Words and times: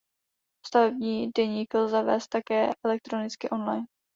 Stavební 0.65 1.31
deník 1.37 1.73
lze 1.73 2.03
vést 2.03 2.27
také 2.27 2.69
elektronicky 2.85 3.49
online. 3.49 3.85